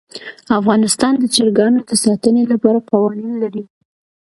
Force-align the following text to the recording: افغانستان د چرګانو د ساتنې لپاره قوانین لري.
افغانستان 0.59 1.13
د 1.17 1.23
چرګانو 1.35 1.79
د 1.89 1.91
ساتنې 2.03 2.43
لپاره 2.51 2.85
قوانین 2.91 3.31
لري. 3.43 3.63